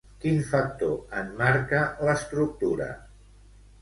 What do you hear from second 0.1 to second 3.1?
Quin factor en marca l'estructura?